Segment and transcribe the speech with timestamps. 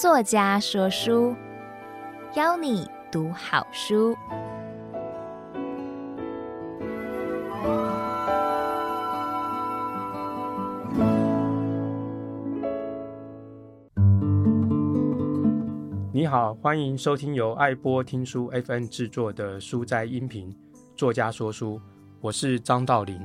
[0.00, 1.36] 作家说书，
[2.34, 4.16] 邀你读好书。
[16.10, 20.50] 你好，欢迎收听由爱播听书 FM 制作的书斋音频。
[20.96, 21.78] 作家说书，
[22.22, 23.20] 我是张道林。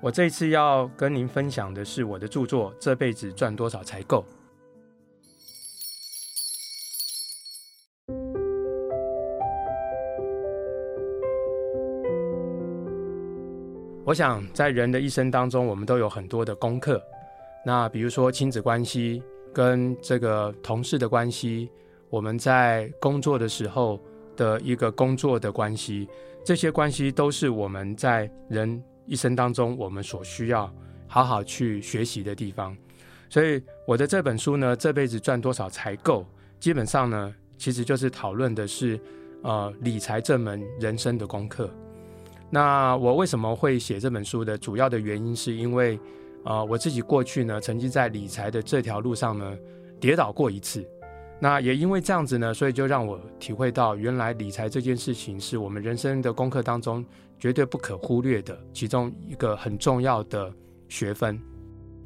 [0.00, 4.24] 我这次要跟您分享的是我的著作《这辈子赚多少才够》。
[14.08, 16.98] 我想，在人的一生当中，我们都有很多的功课。
[17.62, 19.22] 那比如说亲子关系、
[19.52, 21.68] 跟这个同事的关系，
[22.08, 24.00] 我们在工作的时候
[24.34, 26.08] 的一个工作的关系，
[26.42, 30.72] 这些关系都是我们在人一生当中我们所需要
[31.06, 32.74] 好好去学习的地方。
[33.28, 36.24] 所以我的这本书呢，这辈子赚多少才够？
[36.58, 38.98] 基本上呢，其实就是讨论的是
[39.42, 41.70] 呃理财这门人生的功课。
[42.50, 45.98] 那我为什么会写这本书的主要的原因，是因为，
[46.44, 49.56] 呃，我自己过去呢，曾经在理财的这条路上呢，
[50.00, 50.82] 跌倒过一次。
[51.40, 57.04] 那也因为这样子呢，所以就让我体会到，原来理财这件事情是我们人生的功课当中
[57.38, 60.52] 绝对不可忽略的其中一个很重要的
[60.88, 61.38] 学分。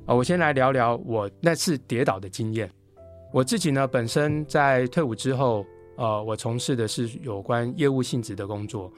[0.06, 2.68] 呃，我先来聊聊我那次跌倒的经验。
[3.32, 5.64] 我自己呢，本身在退伍之后，
[5.96, 8.92] 呃，我从事的是有关业务性质的工作。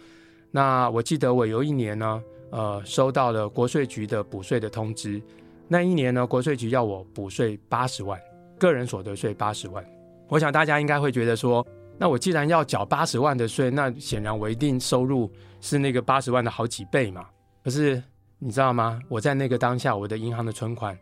[0.55, 5.21] 那我记得我有一年呢，呃，收到了国税局的补税的通知。
[5.67, 8.17] 那一年呢，国税局要我补税八十万，
[8.57, 9.85] 个人所得税八十万。
[10.29, 11.67] 我想大家应该会觉得说，
[11.99, 15.29] 那我既然要缴八十万的税，那显然我一定收入
[15.61, 17.27] 是那个八十万的好几倍嘛。
[17.65, 18.01] 可是
[18.39, 19.01] 你知道吗？
[19.09, 20.97] 我在那个当下，我的银行的存款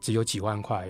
[0.00, 0.86] 只有几万块。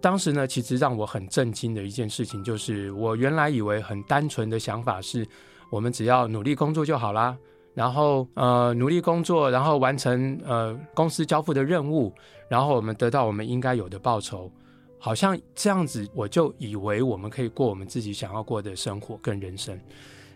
[0.00, 5.24] 当时呢，其实让我很震惊的一件事情，就是我原来以为很单纯的想法是。
[5.70, 7.38] 我们只要努力工作就好啦，
[7.74, 12.12] 然后呃努力工作，然后完成呃公司交付的任务，
[12.48, 14.50] 然后我们得到我们应该有的报酬，
[14.98, 19.78] 好像这样子我就以为我们可以过我们自己想要过的生活跟人生。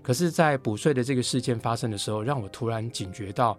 [0.01, 3.59] 可是，在补税的这个事件发生的时候，让我突然警觉到，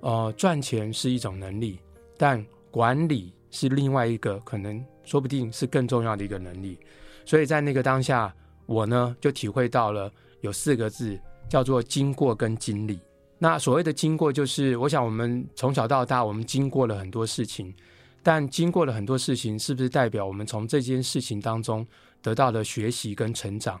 [0.00, 1.78] 呃赚钱是一种能力，
[2.16, 6.78] 但管理是另外一个可能说不定是更重要的一个能力。
[7.26, 8.34] 所以在那个当下，
[8.64, 10.10] 我呢就体会到了。
[10.44, 11.18] 有四个字
[11.48, 13.00] 叫做经过跟经历。
[13.38, 17.74] 那所谓的经过，就是我想我们从小到大，我们经过了很多事情，
[18.22, 21.86] 但经过了很多事情，是不是代表我们从这件事情当中
[22.20, 23.80] 得到了学习跟成长？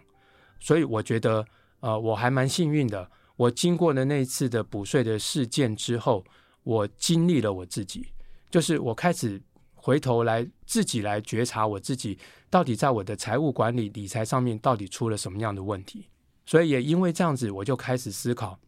[0.58, 1.44] 所以我觉得，
[1.80, 3.06] 呃，我还蛮幸运的。
[3.36, 6.24] 我经过了那一次的补税的事件之后，
[6.62, 8.06] 我经历了我自己，
[8.50, 9.40] 就是我开始
[9.74, 16.06] 回头来自己来觉察我自己到底在我的财务管理理财上面到底出了什么样的问题。
[16.46, 18.58] 所以也因为这样子，我就开始思考，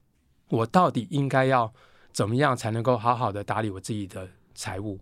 [0.49, 1.71] 我到底应该要
[2.11, 4.99] 怎么样才能够好好的打理我自己的财务。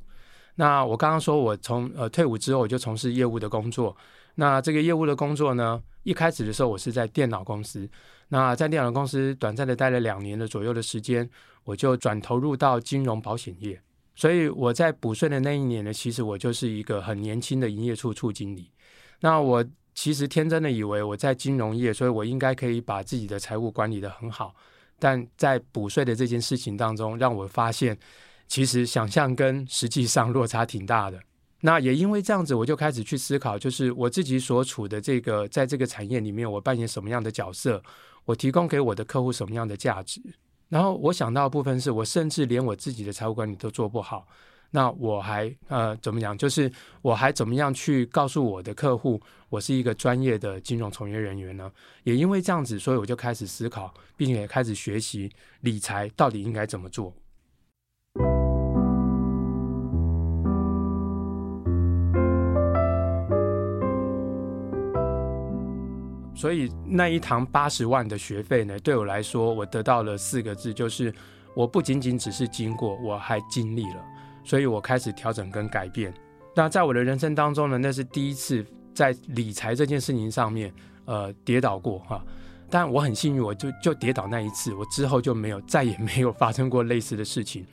[0.57, 3.97] 那我刚刚说我从呃退伍之后，我就从事业务的工作。
[4.35, 7.89] 那这个业务的工作呢，一开始的时候我是在电脑公司。
[8.29, 11.29] 那在电脑公司短暂的待了两年的左右的时间，
[11.63, 13.81] 我就转投入到金融保险业。
[14.17, 18.73] 所以我在补税的那一年呢，其实我就是一个很年轻的营业处处经理。
[19.21, 19.65] 那我。
[19.95, 24.55] 其实天真的以为我在金融业，所以我应该可以把自己的财务管理得很好。
[24.99, 27.97] 但在补税的这件事情当中，让我发现，
[28.49, 31.21] 其实想象跟实际上落差挺大的。
[31.61, 37.83] 那也因为这样子，我就开始去思考，就是我自己所处的这个，在这个产业里面，我扮演什么样的角色，
[38.25, 40.21] 我提供给我的客户什么样的价值。
[40.69, 44.27] 然后我想到的部分是，我甚至连我自己的财务管理都做不好。
[44.75, 46.37] 那我还呃怎么讲？
[46.37, 46.69] 就是
[47.01, 51.71] 我还怎么样去告诉我的客户，我是一个专业的金融从业人员呢？
[52.03, 55.31] 也因为这样子，所以我就开始思考，并且开始学习
[55.61, 57.15] 理财到底应该怎么做。
[66.35, 71.15] 所以那一堂八十万的学费呢，对我来说，我得到了四个字，就是
[71.55, 74.05] 我不仅仅只是经过，我还经历了。
[74.45, 76.13] 所以我开始调整跟改变。
[76.55, 78.65] 那在我的人生当中呢，那是第一次
[78.95, 80.73] 在理财这件事情上面，
[81.07, 82.25] 呃，跌倒过哈。
[82.71, 87.67] 但我很幸运，我就就跌倒那一次，我之后就没有再也没有发生过类似的事情。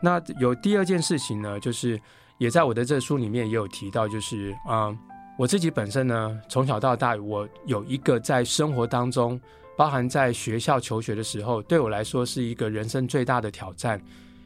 [0.00, 2.00] 那有第二件事情呢，就是
[2.38, 4.98] 也在我的这书里面也有提到，就是啊、呃，
[5.38, 9.40] 我自己本身呢，从小到大，我有一个在生活当中，
[9.76, 14.00] 包含在学校求学的时候，对我来说是一个人生最大的挑战。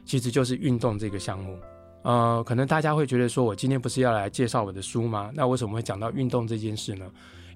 [0.05, 1.55] 其实就是运动这个项目。
[2.01, 5.29] 呃，可能大家会觉得说，我今天不是要来介绍我的书吗？
[5.33, 7.05] 那为什么会讲到运动这件事呢？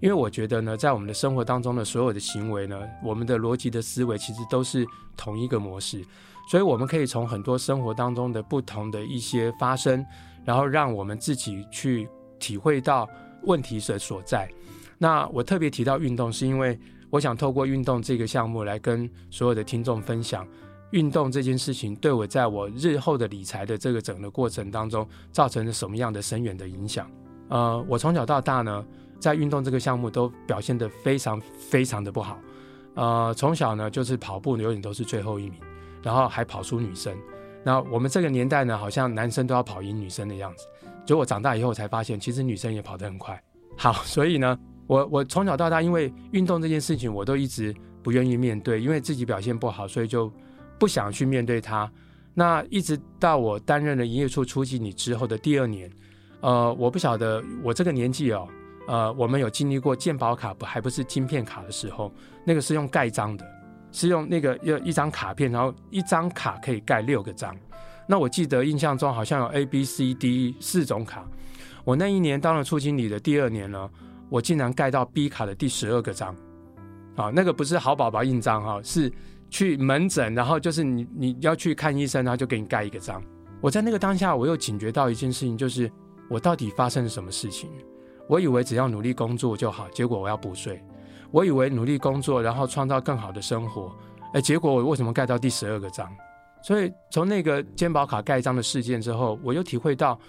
[0.02, 4.86] 因为我觉得呢，在我们的生活当中的所有的行为呢，我们的逻辑的思维其实都是
[5.16, 6.04] 同一个模式，
[6.50, 10.06] 所以我们可以从很多生活当中的不同的一些发生，
[10.44, 13.08] 然后让我们自己去体会到
[13.44, 14.50] 问题的所在。
[14.98, 16.78] 那我特别提到运动，是因为
[17.10, 20.46] 我想透过运动这个项目来跟所有的听众分享。
[20.94, 27.10] 运动这件事情对我在我日后的理财的这个整个过程当中造成了什么样的深远的影响？
[27.50, 28.86] 呃，我从小到大呢，
[29.20, 32.40] 在运动这个项目都表现得非常非常的不好。
[32.94, 35.60] 呃，从小呢就是跑步永远都是最后一名，
[36.04, 37.12] 然后还跑输女生。
[37.64, 40.68] 那我们这个年代呢，好像男生都要跑赢女生的样子。
[41.08, 43.42] 结果长大以后才发现，其实女生也跑得很快。
[43.76, 44.56] 好， 所以呢，
[44.86, 47.74] 我我从小到大因为运动这件事情，我都一直
[48.04, 50.32] 不愿意面对，因为自己表现不好，所以就。
[50.84, 51.90] 不想去面对它，
[52.34, 55.90] 那一直到我担任了营业处初级你之后的第二年，
[56.42, 58.46] 呃，我不晓得我这个年纪哦，
[58.86, 62.12] 呃，我们有经历过鉴宝卡不还不是晶片卡的时候，
[62.44, 63.46] 那个是用盖章的，
[63.94, 67.56] 是用那个要一张卡片，然后一张卡可以盖六个章。
[68.06, 71.26] 那我记得印象中好像有 A、B、C、D 四种卡，
[71.86, 73.90] 我那一年当了初经理的第二年呢，
[74.30, 76.36] 我竟然盖到 B 卡的第十二个章，
[77.16, 79.10] 啊，那个不是好宝宝印章哈，是。
[79.54, 83.22] 去门诊，然后就是你你要去看医生，然后就给你盖一个章。
[83.62, 85.90] 我在那个当下，我又警觉到一件事情，就是
[86.28, 87.70] 我到底发生了什么事情？
[88.28, 90.82] 我以为只要努力工作就好，结果我要补税。
[91.30, 93.96] 我以为努力工作，然后创造更好的生活，
[94.34, 96.12] 哎，结果我为什么盖到第十二个章？
[96.64, 100.20] 所以从那个健保卡盖章的事件之后，我又体会到，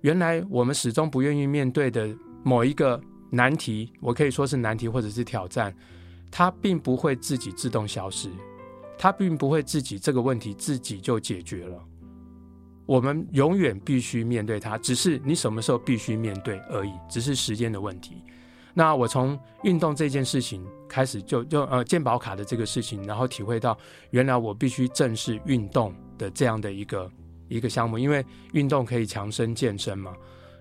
[0.00, 2.12] 原来我们始终不愿意面对的
[2.42, 3.00] 某一个
[3.30, 5.72] 难题，我可以说是难题或者是挑战，
[6.32, 8.28] 它并不会自己自动消失。
[9.02, 11.76] 他并不会自己这个问题自己就解决了，
[12.86, 18.22] 我们永远必须面对它，只是你什么时候必须面对而已，只是时间的问题。
[18.72, 23.76] 那我从运动这件事情开始就，就呃健保卡的这个事情，然后体会到
[24.10, 27.10] 原来我必须正视运动的这样的一个
[27.48, 30.14] 一个项目，因为运动可以强身健身嘛，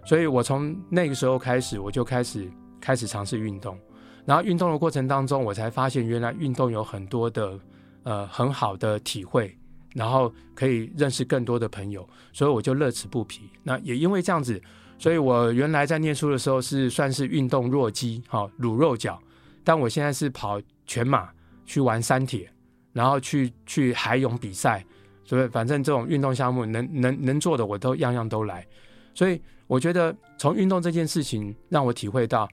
[0.03, 3.77] 所以我从那个时候开始，我就开始开始尝试运动，
[4.25, 7.59] 然后运动的过程当中，我才发现原来运动有很多的。
[8.03, 9.55] 呃，很好的体会，
[9.93, 13.49] 然后可以认识更多的朋友，所以我就乐此不疲。
[13.63, 14.61] 那也因为这样子，
[14.97, 19.21] 所以我原来在念书的时候是算是运动弱鸡，哈，卤肉脚。
[19.63, 21.29] 但我现在是跑全马，
[21.65, 22.51] 去玩山铁，
[22.93, 24.83] 然后去去海泳比赛，
[25.23, 28.65] 所以反正这种运动项目能能能做的我都样样都来。
[29.13, 32.49] 所以我觉得从运动这件事情让我体会到，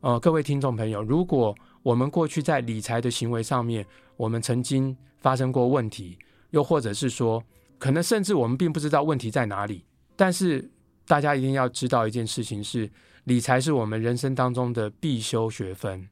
[0.00, 3.86] 呃，各位听众朋友，如果我们过去在理财的行为上面，
[4.16, 6.16] 我们曾经发生过问题，
[6.50, 7.42] 又或者是说，
[7.78, 9.84] 可能甚至我们并不知道问题在哪里。
[10.14, 10.70] 但是
[11.06, 12.90] 大家一定要知道一件事情是，
[13.24, 16.08] 理财是我们人生当中的必修学分。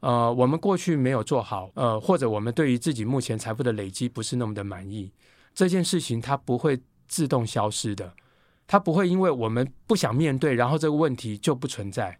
[0.00, 5.10] 呃，我们过去没有做好，呃，或者我们对于自己目前财富的累积不是那么的满意，
[5.54, 6.78] 这件事情它不会
[7.08, 8.12] 自动消失的，
[8.66, 12.18] 它不会因为我们不想面对，然后这个问题就不存在。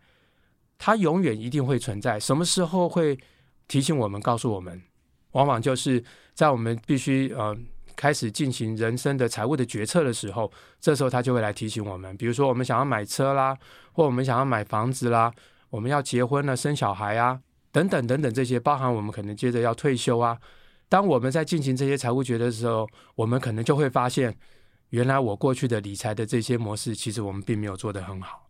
[0.86, 3.18] 它永远一定会存在，什么时候会
[3.66, 4.82] 提醒我们、告诉我们？
[5.30, 6.04] 往往就是
[6.34, 7.56] 在我们必须呃
[7.96, 12.14] 开始进行人生的财务的决策的时候，这时候它就会来提醒我们。
[12.18, 13.56] 比如说，我们想要买车啦，
[13.92, 15.32] 或我们想要买房子啦，
[15.70, 17.40] 我们要结婚了、生小孩啊，
[17.72, 20.36] 等等等等这些，包含我们可能接着要退休啊。
[20.90, 24.36] 当我们在进行这些财务决策的时候，我们可能就会发现，
[24.90, 28.43] 原来我过去的理财的这些模式，其实我们并没有做得很好。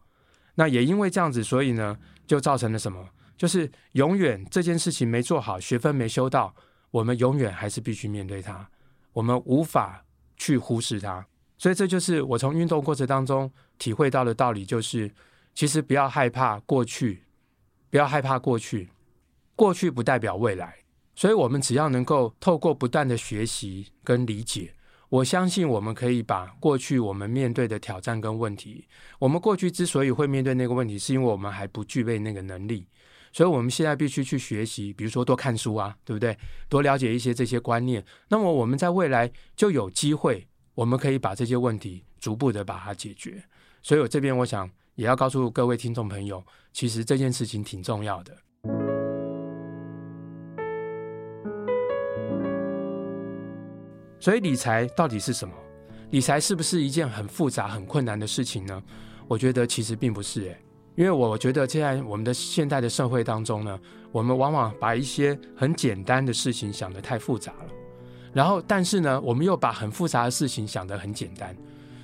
[0.54, 1.96] 那也因为这样子，所以呢，
[2.26, 3.08] 就造成了什么？
[3.36, 6.54] 就是永远这件事情没做好，学分没修到，
[6.90, 8.68] 我们永远还是必须面对它，
[9.12, 10.04] 我们无法
[10.36, 11.26] 去忽视它。
[11.58, 15.12] 所以这就是我从运动过程当中体会到的道理，就是
[15.54, 17.24] 其实不要害怕过去，
[17.90, 18.88] 不要害怕过去，
[19.56, 20.76] 过去不代表未来。
[21.16, 24.74] 所以我们只要能够透过不断的学习跟理解。
[25.14, 28.84] 我相信我们可以把过去我们面对的挑战跟问题，
[29.20, 32.84] 我们过去之所以会面对那个问题，是因为我们还不具备那个能力，
[33.32, 36.36] 所以我们现在必须去学习，比如说多看书啊，对不对？
[36.68, 40.44] 多了解一些这些观念，那么我们在未来就有机会，
[40.74, 43.40] 我们可以把这些问题逐步的把它解决。
[43.84, 48.36] 所以我这边我想也要告诉各位听众朋友，其实这件事情挺重要的。
[54.24, 55.52] 所以理财到底是什么？
[56.08, 58.82] 理财是不是一件很复杂、很困难的事情呢？
[59.28, 60.58] 我觉得其实并不是诶，
[60.94, 63.78] 因为我觉得现在我们的现代的社会当中呢，
[64.10, 67.66] 我们往往把一些很简单的事情想得太复杂了，
[68.32, 71.54] 然后但是呢，我们又把很复杂的事情想得很简单，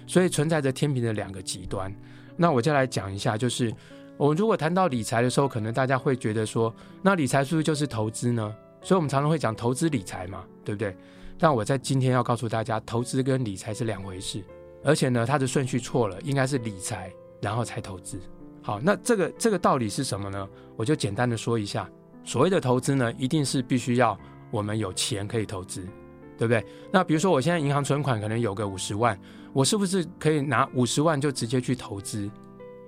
[0.07, 1.91] 所以存在着天平的两个极端。
[2.37, 3.75] 那我就来讲一下，就是
[4.19, 8.55] 我们如果谈到理财的时候，可能大家会觉得说，那理财是不是就是投资呢？
[8.83, 10.95] 所以我们常常会讲投资理财嘛，对不对？
[11.41, 14.45] 但我在今天要告诉大家，投资跟理财是两回事，
[14.85, 18.21] 而且呢，它的顺序错了，应该是理财然后才投资。
[18.63, 20.47] 好，那这个这个道理是什么呢？
[20.77, 21.91] 我就简单的说一下，
[22.25, 24.17] 所谓的投资呢，一定是必须要
[24.51, 25.81] 我们有钱可以投资，
[26.37, 26.63] 对不对？
[26.93, 29.19] 那比如说我现在银行存款可能有个五十万，
[29.55, 32.31] 我是不是可以拿五十万就直接去投资？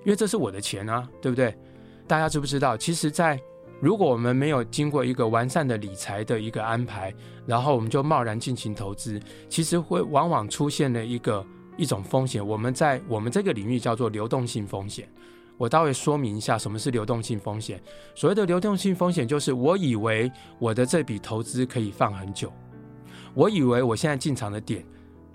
[0.05, 1.57] 因为这是我的钱啊，对不对？
[2.05, 2.77] 大家知不知道？
[2.77, 3.39] 其实，在
[3.83, 7.13] 如果我们没有经过一个完善的理财的一个安排，
[7.45, 12.47] 然后我们就贸然进行投资，其实会往往出现了一个一种风险。
[12.47, 15.05] 我们在我们这个领域叫做流动性风险。
[15.57, 17.77] 我待会说明一下什么是流动性风险。
[18.15, 22.49] 所谓的流动性风险，就是我以为我的这笔投资可以放很久，
[23.33, 24.81] 我以为我现在进场的点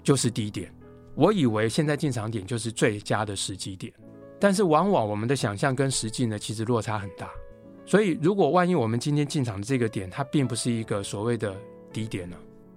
[0.02, 0.72] 就是低点，
[1.14, 3.92] 我以为现在进场点就是最佳的时机点，
[4.40, 7.28] 但是往往我们的想象跟实际呢，其实落差很大。
[7.88, 11.56] 所以，如果万一我们今天进场的这个点，它并不是一个所谓的
[11.90, 12.36] 低点呢？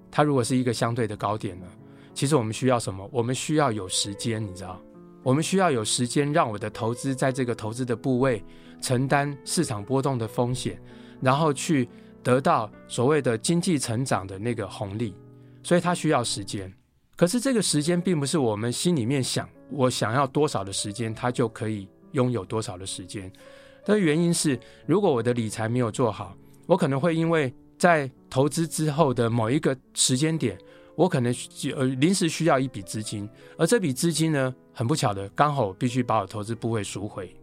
[0.10, 1.66] 它如果是一个相对的高点呢？
[2.14, 3.06] 其实我们需要什么？
[3.12, 4.82] 我们需要有时间，你知道？
[5.22, 8.42] 我们需要有时间让我的投资在这个投资的部位
[8.80, 10.82] 承担市场波动的风险，
[11.20, 11.90] 然后去
[12.24, 15.14] 得到所谓的经济成长的那个红利。
[15.62, 16.74] 所以它需要时间。
[17.18, 23.30] 可是这个时间并不是我们心里面想，我想要多少的时间，它就可以拥有多少的时间。
[23.86, 26.36] 的原因是，如果我的理财没有做好，
[26.68, 30.58] 我可能会因为在投资之后的某一个时间点，
[30.96, 31.34] 我可能
[31.76, 37.36] 呃临时需要一笔资金，而这笔资金呢，很不巧的刚好我必须把我投资部位赎回。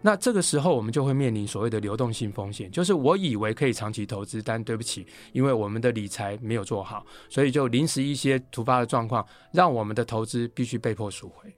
[0.00, 11.50] 那这个时候我们就会面临所谓的流动性风险，就是我以为可以长期投资，但对不起，因为我们的理财没有做好，所以就临时一些突发的状况，让我们的投资必须被迫赎回。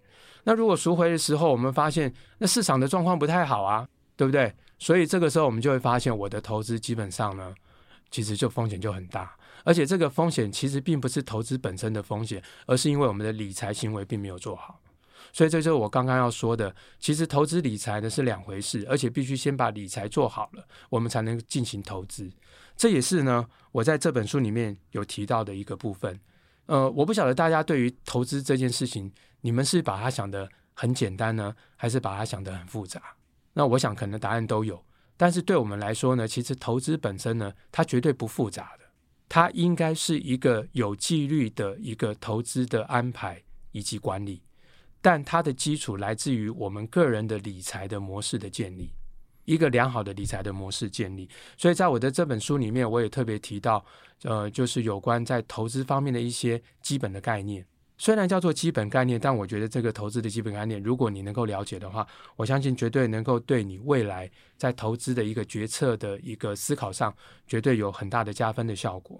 [0.44, 3.86] 那如果赎回的时候，我们发现那市场的状况不太好啊。
[4.16, 4.52] 对不对？
[4.78, 7.54] 所以这个时候我们就会发现，我的投资基本上呢，
[8.10, 14.80] 其实就风险就很大，而且这个风险其实并不是投资本身的风险，而是因为我们的理财行为并没有做好。
[15.32, 22.30] 所以这就是我刚刚要说的，其实投资理财呢是两回事，而且必须先把理财做好了，我们才能进行投资。
[22.76, 26.18] 这也是呢，我在这本书里面有提到的一个部分。
[26.66, 33.00] 呃，我不晓得大家对于投资这件事情，你们是把它想得很简单呢，还是把它想得很复杂？
[33.58, 34.84] 那我想可能答案都有，
[35.16, 38.84] 但是对我们来说呢，其实投资本身呢，它绝对不复杂的，
[39.30, 44.42] 它应该是一个有纪律的一个投资的安排以及管理，
[45.00, 48.92] 但它的基础来自于我们个人的理财的模式的建立，
[49.46, 51.26] 一个良好的理财的模式建立。
[51.56, 53.82] 所以在我的这本书里面，我也特别提到，
[54.24, 57.66] 呃，就是有关在投资方面的一些基本的概念。
[57.98, 67.14] 虽然叫做基本概念，但我觉得这个投资的基本概念，如果你能够了解的话，我相信绝对能够对你未来在投资的一个决策的一个思考上，
[67.46, 69.18] 绝对有很大的加分的效果。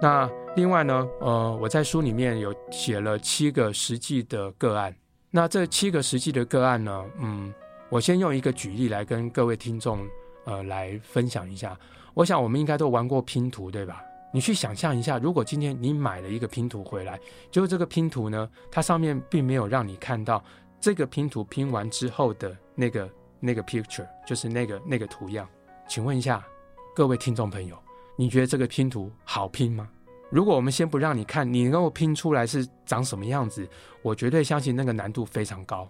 [0.00, 4.96] 那另外呢，呃，我在书里面有写了七个实际的个案。
[5.30, 7.52] 那这七个实际的个案呢，嗯，
[7.90, 10.06] 我先用一个举例来跟各位听众
[10.46, 11.78] 呃来分享一下。
[12.16, 14.02] 我想我们应该都玩过拼图，对吧？
[14.32, 17.20] 你去想象一下，如果今天你买了一个拼图回来，
[17.50, 20.42] 就是这个拼图呢，它上面并没有让你看到
[20.80, 25.46] 这个拼图拼完之后的那个那个 picture，就是那个那个图样。
[25.86, 26.42] 请问一下
[26.94, 27.76] 各位听众朋友，
[28.16, 29.86] 你觉得这个拼图好拼吗？
[30.30, 33.68] 如果我们先不让你看，你能够拼出来是长什么样子，
[34.00, 35.86] 我绝对相信那个难度非常高。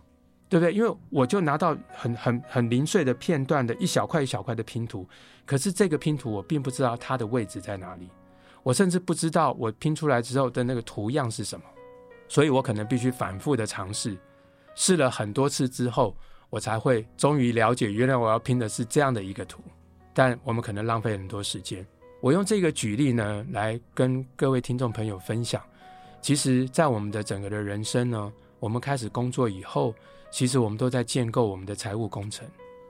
[0.48, 0.72] 对不对？
[0.72, 5.04] 因为我就拿到很很很零碎的片段的一小块一小块的拼图，
[5.44, 8.08] 可是这个拼图我并不知道它的位置在哪里，
[8.62, 11.64] 我甚至不知道我拼出来之后的那个图样是什么，
[12.28, 14.16] 所以我可能必须反复的尝试，
[14.76, 16.16] 试了很多次之后，
[16.48, 19.60] 我才会终于了解，原来我要拼的是这样的一个图。
[20.14, 21.84] 但我们可能浪费很多时间。
[22.20, 25.60] 我用这个举例呢，来跟各位听众朋友分享，
[26.22, 29.92] 其实，在我们的整个的人生呢，我们开始工作以后。
[30.30, 32.46] 其实我们都在建构我们的财务工程，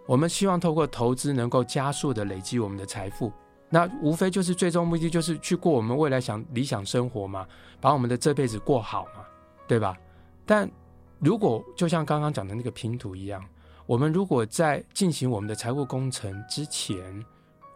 [0.07, 3.33] 我们希望透过投资能够加速的累积我们的财富，
[3.69, 7.47] 那无非就是最终目的就是去过我们未来想理想生活嘛，
[7.81, 9.25] 把我们的这辈子过好嘛，
[9.67, 9.97] 对吧？
[10.45, 10.71] 但
[11.19, 13.45] 如果就像刚刚讲的那个拼图一样，
[13.87, 17.25] 我们如果在进行我们的财务工程之前，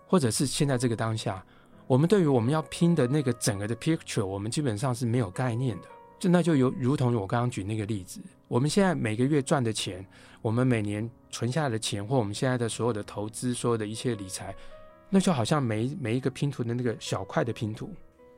[0.06, 1.44] 或者是现在这个当下，
[1.86, 5.88] 我们对于我们要拼的那个整个的 picture，我们基本上是没有概念的。
[6.20, 10.06] 就那就有如同我刚刚举那个例子，我们现在每个月赚的钱，
[10.42, 14.54] 我们每年存下的钱，或我们现在的所有的投资，所有的一切理财，
[15.08, 17.90] 那就好像每每一个拼图的那个小块的拼图，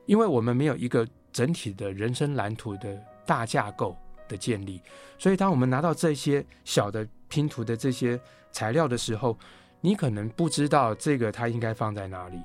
[0.05, 3.97] 因为我们没有一个整体的人生蓝图的大架构
[4.29, 4.81] 的建立，
[5.17, 8.17] 所以当我们拿到这些小的拼图的这些
[8.53, 9.37] 材料的时候，
[9.81, 12.37] 你可能不知道这个它应该放在哪里，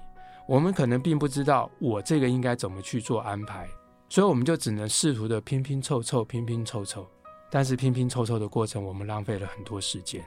[0.48, 3.68] 我们可能并不知道我这个应该怎么去做安排，
[4.08, 7.06] 所以我们就只能试图的拼拼凑凑，拼拼凑凑，
[7.50, 10.24] 但是拼拼凑凑的过程，我们浪费了很多时间。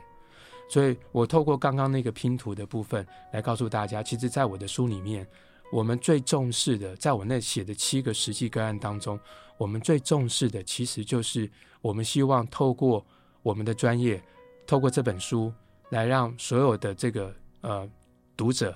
[0.70, 5.28] 所以我透过刚刚那个拼图的部分来告诉大家，其实，在我的书里面，
[5.72, 9.20] 我们最重视的，在我那写的七个实际个案当中，
[9.58, 11.50] 我们最重视的，其实就是
[11.82, 13.06] 我们希望透过
[13.42, 14.22] 我们的专业，
[14.66, 15.52] 透过这本书，
[15.90, 17.90] 来让所有的这个呃
[18.38, 18.74] 读者，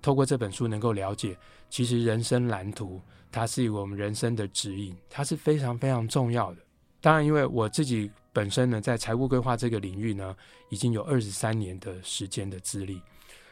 [0.00, 1.36] 透过这本书能够了解，
[1.70, 3.00] 其实人生蓝图
[3.30, 6.58] 它是我们人生的指引，它是非常非常重要的。
[7.00, 8.10] 当然，因为我自己。
[8.30, 10.36] 本身呢，在财务规划这个领域呢，
[10.68, 13.02] 已经有二十三年的时间的资历。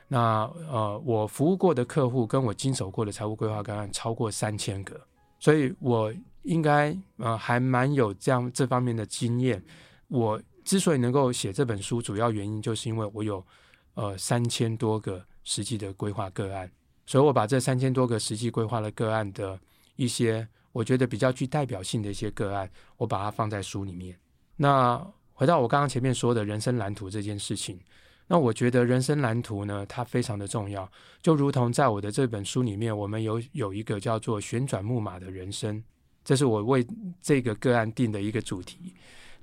[0.06, 5.00] 那呃，我服务过的客户跟我经手过的财务规划个案超过三千个，
[5.40, 9.60] 所以我应该呃还蛮有这样这方面的经验。
[10.06, 13.44] 我之所以能够写这本书，主要原因就是因为我有
[13.94, 16.70] 呃三千多个实际的规划个案，
[17.06, 19.58] 所以我把这三千多个实际规划的个案的
[19.94, 24.14] 一些我觉得比较具代表性的一些个案，我把它放在书里面。
[24.56, 24.98] 那
[25.32, 27.78] 回到我刚刚前面说的人生蓝图这件事情，
[28.26, 30.90] 那我觉得人生蓝图呢，它非常的重要，
[31.22, 35.80] 就如同在我的这本书里面，我们有有一个叫做旋转木马的人生，
[36.24, 36.84] 这是我为
[37.22, 38.92] 这个个案定的一个主题。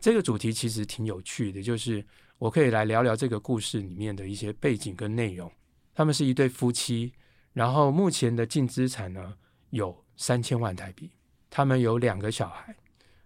[0.02, 2.06] 这个主题其实挺有趣的，就是
[2.38, 5.50] 我可以来聊聊这个故事里面的一些背景跟内容。
[5.94, 7.14] 他们是一对夫妻，
[7.54, 9.34] 然后目前的净资产呢
[9.70, 11.12] 有三千万台币，
[11.50, 12.76] 他们有两个小孩。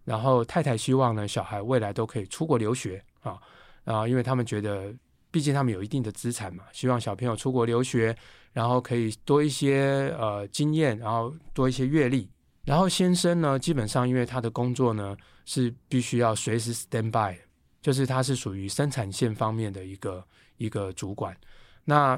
[0.04, 3.38] 然后太太希望呢，小孩未来都可以出国留学啊，
[3.84, 4.96] 啊，因为他们觉得，
[5.30, 8.16] 毕竟他们有一定的资产嘛，希望小朋友出国留学，
[8.54, 12.30] 然后可以多一些呃经验，然后多一些阅历。
[12.64, 17.38] 然后先生呢，基本上因为他的工作呢是必须要随时 stand by，
[17.82, 20.26] 就是他是属于生产线方面的一个
[20.56, 21.36] 一个主管，
[21.84, 22.18] 那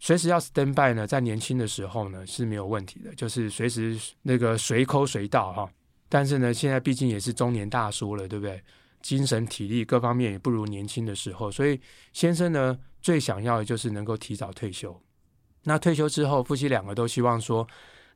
[0.00, 5.70] 随时要 stand by 呢，在年轻的时候呢是没有问题的，就是随时那个随扣随到哈。
[6.08, 8.60] 但是呢，现在毕竟也是中年大叔了，对不对？
[9.02, 11.80] 精神体力各方面也不如年轻的时候，所以
[12.12, 14.98] 先生呢最想要的就是能够提早退休。
[15.62, 17.66] 那退休之后，夫妻两个都希望说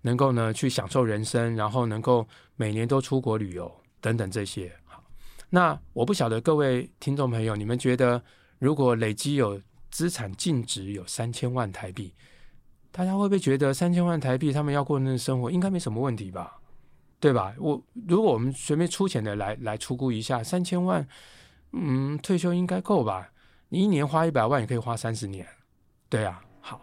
[0.03, 3.71] 能够呢去享受人生，然后能够每年都出国旅游
[4.01, 4.71] 等等这些。
[4.85, 5.03] 好，
[5.49, 8.23] 那我不晓得各位听众朋友，你们觉得
[8.59, 9.61] 如果累积有
[9.95, 12.13] 资产净值有三千万台币，
[12.91, 16.59] 大家会不会觉得三千万台币他们要过那个生活应该没什么问题吧？
[17.21, 17.55] 对吧？
[17.61, 21.07] 我如果我们随便粗浅的来来出估一下，三千万，
[21.71, 23.31] 嗯，退休应该够吧？
[23.69, 25.47] 你一年花一百万也可以花三十年，
[26.09, 26.43] 对啊。
[26.61, 26.81] 好，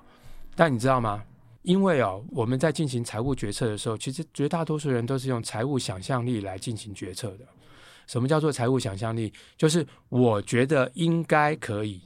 [0.56, 1.22] 但你知道吗？
[1.64, 7.46] 因为哦，我们在进行财务决策的时候，其实绝大多数人都是用财务想象力来进行决策的。
[8.08, 9.34] 什么叫做财务想象力？
[9.58, 12.02] 就是我觉得应该可以，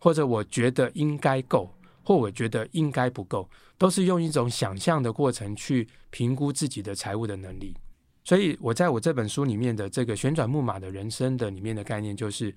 [0.00, 3.48] 或者我觉得应该够，或我觉得应该不够。
[3.78, 7.74] 都是用一种想象的过程去评估自己的财务的能力，
[8.22, 12.54] 所以我在我这本书里面的这个旋转木马的人生的里面的概念就是，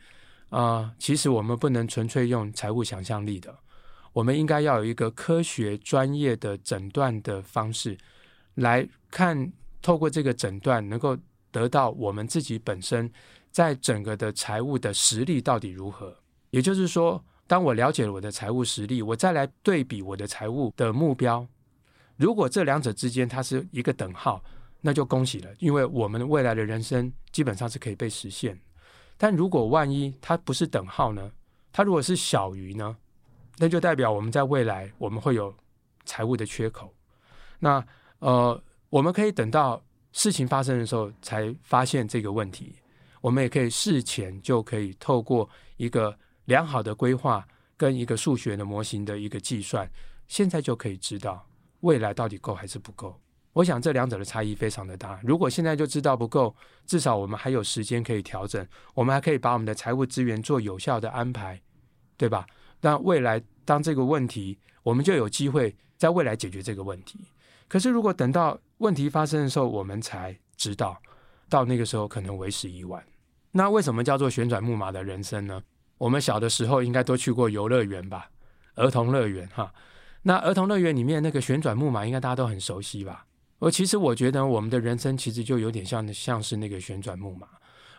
[0.49, 3.57] 啊、其实我们不能纯粹用财务想象力的，
[4.11, 7.97] 我们应该要有一个科学专业的诊断的方式
[8.55, 9.49] 来看，
[9.81, 11.17] 透过这个诊断能够
[11.51, 13.09] 得到我们自己本身
[13.49, 16.13] 在整个的财务的实力到底如何，
[16.49, 17.23] 也就是说。
[17.53, 21.47] 当我了解了我的财务实力，我再来对比我的财务的目标，
[22.15, 24.43] 如果这两者之间它是一个等号，
[24.81, 28.59] 那就恭喜了，因为我们未来的人生基本上是可以被实现。
[29.17, 31.31] 但如果万一它不是等号呢？
[31.71, 32.97] 它如果是小于呢？
[33.59, 35.53] 那就代表我们在未来我们会有
[36.05, 36.91] 财务的缺口。
[37.59, 37.85] 那
[38.17, 39.79] 呃，我们可以等到
[40.11, 42.73] 事情发生的时候才发现这个问题，
[43.21, 46.17] 我们也可以事前就可以透过一个。
[46.45, 49.89] 良好的规划跟一个数学的模型的一个计算，
[50.27, 51.47] 现在就可以知道
[51.81, 53.19] 未来到底够还是不够。
[53.53, 55.19] 我想这两者的差异非常的大。
[55.23, 56.55] 如果现在就知道不够，
[56.87, 61.61] 至少我们还有时间可以调整，我们还可以把我们的财务资源做有效的安排，
[62.17, 62.47] 对吧？
[62.81, 67.19] 那未来当这个问题，我们就有机会在未来解决这个问题。
[67.67, 70.99] 可是如果等到问题发生的时候，我们才知道，
[71.47, 73.03] 到那个时候可能为时已晚。
[73.51, 75.61] 那为什么叫做旋转木马的人生呢？
[76.03, 78.29] 我们小的时候应该都去过游乐园吧，
[78.75, 79.73] 儿童乐园哈。
[80.23, 83.25] 那儿童乐园里面那个旋转木马，应该大家都很熟悉吧？
[83.59, 87.47] 我其实我觉得我们的人生其实就有点像像是那个旋转木马。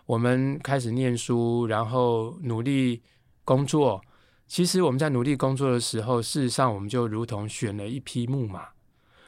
[0.05, 3.03] 我们开始念书，然后努力
[3.43, 4.03] 工作，
[4.47, 8.69] 其实我们在努力工作的时候，事实上我们就如同选了一匹木马，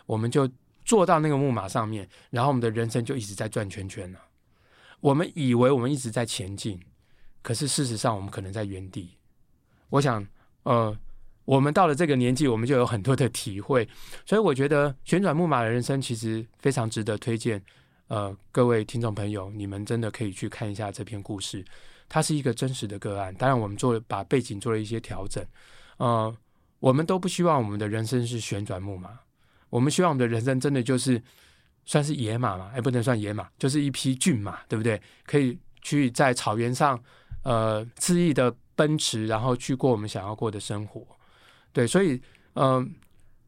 [0.05, 0.47] 我们就
[0.85, 4.21] 坐到那个木马上面，然后我们的人生就一直在转圈圈了。
[5.01, 6.79] 我们以为我们一直在前进，
[7.47, 9.09] 可是事实上我们可能在原地。
[9.89, 10.27] 我想，
[10.65, 10.93] 呃，
[11.45, 13.89] 我们到了这个年纪，我们就有很多的体会，
[14.25, 17.63] 所以我觉得旋转木马的人生其实非常值得推荐。
[18.09, 21.65] 呃，各位听众朋友，你们真的可以去看一下这篇故事。
[22.09, 25.45] 它是一个真实的个案，当然我们做把背景做了一些调整。
[25.99, 26.37] 呃，
[26.81, 29.11] 我们都不希望我们的人生是旋转木马，
[29.71, 31.23] 我们希望我们的人生真的就是
[31.85, 32.73] 算是野马嘛？
[32.75, 35.01] 哎，不能算野马，就是一匹骏马，对不对？
[35.25, 37.01] 可以去在草原上
[37.47, 41.07] 呃恣意的奔驰，然后去过我们想要过的生活。
[41.73, 42.21] 对，所以
[42.55, 42.87] 嗯、呃，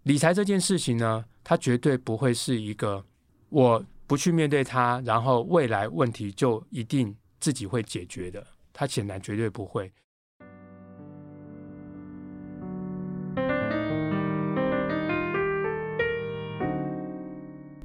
[0.04, 3.04] 理财这件事情呢，它绝对不会是一个
[3.48, 7.16] 我不去面对它，然后未来问题就一定。
[7.40, 9.92] 自己会解决的，它显然绝对不会。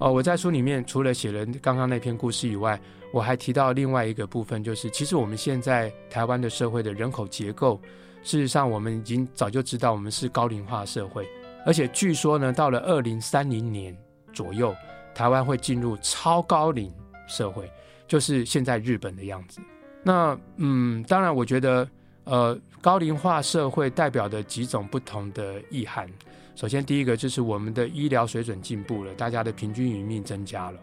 [0.03, 2.77] 哦，我在书里面除了写了刚刚那篇故事以外，
[3.13, 7.79] 我还提到另外一个部分，就是其实我们现在台湾的社会的人口结构，
[8.21, 11.25] 事实上我们已经早就知道我们是高龄化社会，
[11.65, 13.97] 而且据说呢，到了二零三零年
[14.33, 14.75] 左右，
[15.15, 16.93] 台湾会进入超高龄
[17.25, 17.71] 社会。
[18.05, 19.61] 就是现在日本的样子。
[20.03, 21.87] 那嗯，当然，我觉得
[22.25, 26.09] 呃，高龄化社会代表的几种不同的意涵。
[26.55, 30.79] 首先，第一个就是我们的医疗水准进步了，大家的平均余命增加了，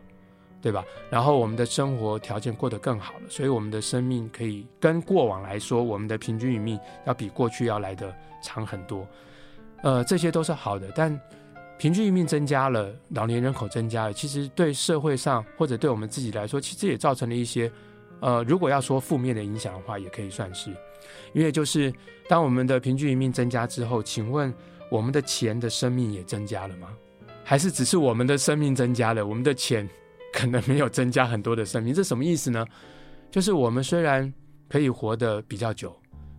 [0.60, 0.84] 对吧？
[1.10, 9.06] 然后我们的生活条件过得更好了，所以我们的生命可以跟过往来说，我们的平均余命要比过去要来得长很多。
[9.82, 11.20] 呃，这些都是好的，但。
[11.78, 17.72] 平均余命增加了，老年人口增加了，其实对社会上或者对我们自己来说，其实也造成了一些，
[18.20, 20.70] 呃，如果要说负面的影响的话，也可以算是，
[21.32, 21.90] 因为就是
[22.28, 24.52] 当我们的平均余命增加之后，请问
[24.90, 26.88] 我们的钱的生命也增加了吗？
[27.44, 29.88] 还是只是我们的生命增加了，我们的钱
[30.32, 31.94] 可能没有增加很多的生命？
[31.94, 32.66] 这什么意思呢？
[33.30, 34.30] 就是我们虽然
[34.68, 35.96] 可以活得比较久，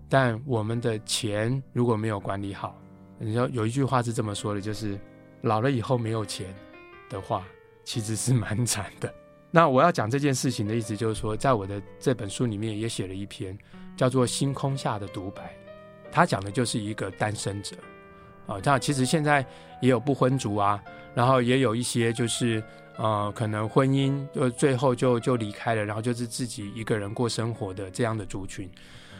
[0.07, 2.79] 但我们的钱如果没有管理好，
[3.17, 4.99] 你说有一句话是这么说的，就是。
[5.43, 6.53] 老了以后没有钱
[7.09, 7.43] 的话，
[7.83, 9.11] 其实是蛮惨的。
[9.49, 13.57] 那我要讲这件事情的意思就是说，在我的这本书里面也写了一篇
[13.97, 15.45] 叫做《星空下的独白》，
[16.11, 17.75] 他讲的就是一个单身者
[18.47, 18.59] 啊。
[18.61, 19.45] 这样其实现在
[19.81, 20.81] 也有不婚族啊，
[21.13, 22.63] 然后也有一些就是
[22.97, 28.69] 呃，可能婚姻就最后就就离开了，然后就是自己一个人过生活的这样的族群。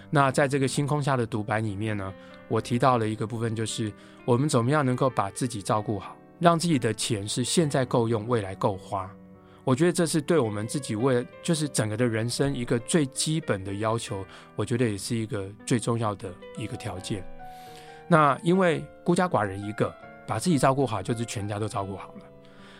[0.09, 2.13] 那在这个星空下的独白里面呢，
[2.47, 3.91] 我提到了一个部分，就是
[4.25, 9.09] 我们怎么样能够把自己照顾好，让自己的钱是现在够用，未来够花。
[9.63, 17.23] 我觉得这是对我们自己为就是整个的人生一个最基本的要求，我觉得也是一个最重要的一个条件。
[18.11, 19.89] 那因为孤家寡人一个，
[20.27, 22.25] 把自己照顾好，就是全家都照顾好了。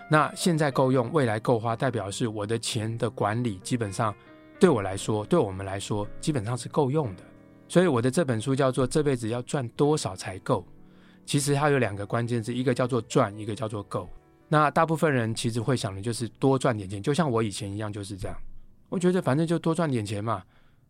[0.10, 4.14] 那现在够用，未来够花，代表是我的钱的管理基本上。
[4.60, 7.24] 对我来说，对我们来说，基本上是够用的。
[7.70, 10.68] 所以我的这本书叫做《这辈子要赚多少才够》。
[11.26, 14.10] 其实它有两个关键字，一个叫做赚，一个叫做够。
[14.50, 18.38] 那大部分人其实会想的就是多赚点钱，就像我以前一样就是这样。
[18.90, 20.44] 我觉得反正就多赚点钱嘛，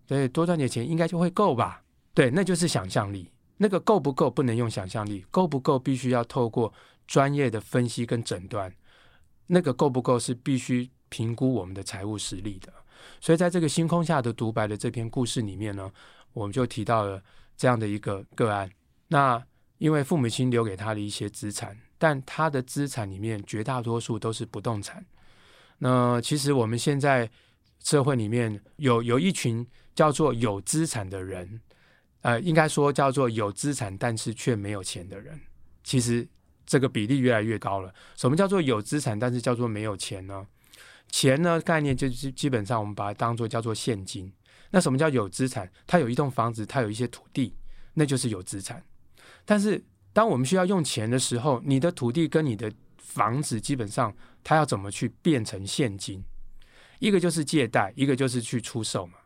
[0.07, 1.83] 对，多赚点钱应该就会够吧？
[2.15, 3.29] 对，那就是想象力。
[3.63, 6.73] 那个够不够不能用想象力，够不够必须要透过
[7.05, 8.73] 专业的分析跟诊断。
[9.45, 12.73] 那个够不够是必须评估我们的财务实力的。
[13.19, 15.91] 所以，在这个星空下的独白的这篇故事里面呢，
[16.33, 17.21] 我们就提到了
[17.55, 18.67] 这样的一个个案。
[19.09, 19.39] 那
[19.77, 25.05] 因为父母亲留给他的一些资产，但他的资产里面绝大多数都是不动产。
[25.77, 27.29] 那其实我们现在
[27.83, 31.61] 社会里面有有一群叫做有资产的人，
[32.21, 35.39] 呃，应该说叫做有资产但是却没有钱的人。
[35.83, 36.27] 其实
[36.65, 37.93] 这个比例越来越高了。
[38.15, 40.45] 什么叫做有资产但是叫做没有钱呢？
[41.09, 44.31] 钱呢，概念就是基本上我们把它当做叫做现金。
[44.69, 45.69] 那什么叫有资产？
[45.85, 47.53] 它有一栋房子，它有一些土地，
[47.93, 48.81] 那就是有资产。
[49.43, 56.23] 但是当我们需要用钱的时候，你的土地跟你的房子基本上它要怎么去变成现金？
[56.99, 59.17] 一个就是借贷，一个就是去出售嘛。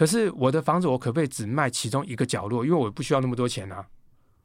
[0.00, 2.64] 可是我的房子我可不可以只卖其中一个角落？
[2.64, 3.86] 因为我不需要那么多钱啊。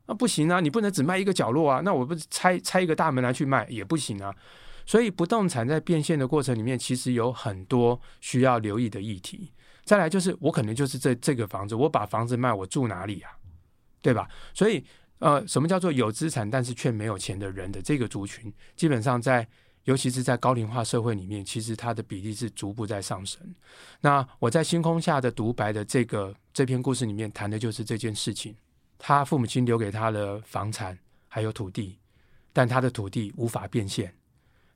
[0.05, 1.79] 那，不行啊，你不能只卖一个角落啊。
[1.81, 4.35] 那我不拆拆一个大门来去卖也不行啊。
[4.85, 9.53] 所以，不动产在变现的过程里面，其实有很多需要留意的议题。
[9.85, 13.31] 再来就是，我可能就是这这个房子，我把房子卖，我住哪里啊？
[14.01, 14.27] 对吧？
[14.53, 14.83] 所以，
[15.19, 19.47] 呃，什么叫做有资产但是却没有钱的人的这个族群，基本上在，
[19.85, 23.41] 尤其是在高龄化社会里面，其实它的比例是逐步在上升。
[24.01, 28.55] 那我在星空下的独白的这个这篇故事里面谈的就是这件事情。
[28.97, 31.99] 他父母亲留给他的房产还有土地，
[32.51, 34.13] 但他的土地无法变现，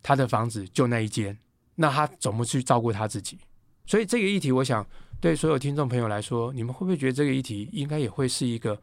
[0.04, 1.38] 他的房子就那一间，
[1.76, 3.40] 那他怎么去照顾他自己？
[3.86, 4.86] 所以这个议题，我想
[5.20, 8.80] 对所有听众朋友来说，你们会不会觉得这个议题应该也会是一个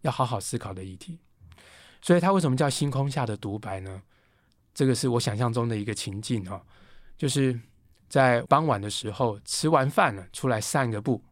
[0.00, 1.18] 要好好思考的议题？
[2.00, 4.00] 所以，他为什么叫星空下的独白呢？
[4.76, 6.62] 这个是我想象中的一个情境哈，
[7.16, 7.58] 就是
[8.10, 11.24] 在傍晚的时候吃完饭了，出来散个步，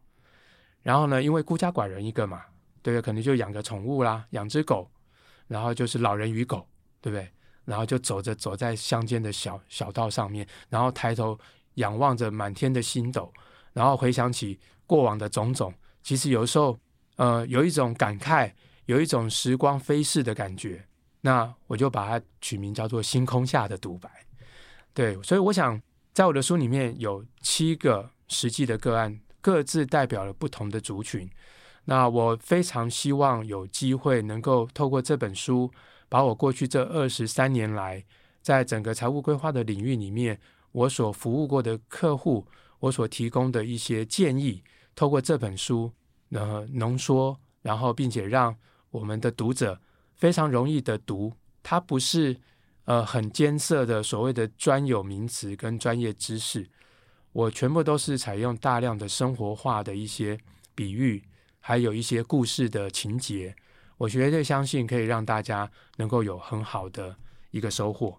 [0.81, 2.41] 然后呢，因为孤家寡人一个嘛。
[2.81, 4.87] 对不对，可能就养个宠物啦，养只狗，
[5.47, 6.67] 然后就是老人与狗，
[7.01, 7.27] 对不对？
[7.63, 11.35] 然后就走着走在乡间的小小道上面，然后抬头
[11.75, 13.33] 仰望着满天的星斗，
[13.73, 15.73] 然后回想起过往的种种。
[16.03, 16.77] 其实有时候，
[17.15, 18.51] 呃，有一种感慨，
[18.85, 20.85] 有一种时光飞逝的感觉。
[21.25, 24.07] 那我就把它取名叫做《星空下的独白》。
[24.93, 25.81] 对，所以我想，
[26.13, 31.27] 在我的书里面有七个实际的个案，各自代表了不同的族群。
[31.85, 35.71] 那我非常希望有机会能够透过这本书，
[36.07, 38.05] 把我过去这二十三年来，
[38.43, 40.39] 在整个财务规划的领域里面，
[40.73, 42.45] 我所服务过的客户，
[42.77, 45.91] 我所提供的一些建议，透过这本书，
[46.29, 48.55] 呃，浓缩，然后并且让
[48.91, 49.81] 我们的读者
[50.15, 52.35] 非常容易的读，它不是
[52.85, 56.67] 呃很艰涩的所谓的专有名词跟专业知识，
[57.31, 60.39] 我全部都是采用大量的生活化的一些
[60.73, 61.23] 比喻。
[61.59, 63.55] 还有一些故事的情节，
[63.97, 67.15] 我绝对相信可以让大家能够有很好的
[67.49, 68.15] 一个收获。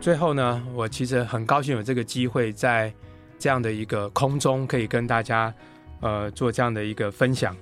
[0.00, 2.90] 最后呢，我其实很高兴有这个机会在
[3.38, 5.54] 这样的一个空中可以跟大家
[6.00, 7.56] 呃做这样的一个分享。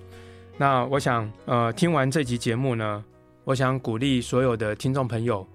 [0.57, 3.05] 那我想呃听完这集节目呢，
[3.45, 5.47] 我想鼓励所有的听众朋友，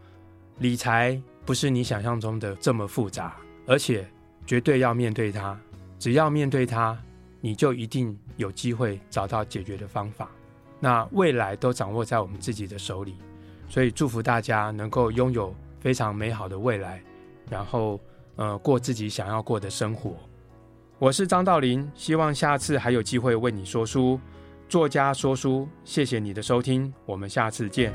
[0.60, 3.36] 理财不是你想象中的这么复杂，
[3.66, 4.08] 而且。
[4.48, 5.60] 绝对要面对它，
[6.00, 6.98] 只要面对它，
[7.42, 10.32] 你就一定有机会找到解决的方法。
[10.80, 13.18] 那未来都掌握在我们自己的手里，
[13.68, 17.04] 所以祝福大家能够拥有非常美好的未来，
[17.50, 18.00] 然后
[18.38, 20.16] 呃过自己想要过的生活。
[21.00, 24.20] 我是张道林，希望下次还有机会为你说书，
[24.68, 25.70] 作家说书。
[25.84, 27.94] 谢谢你的收听，我们下次见。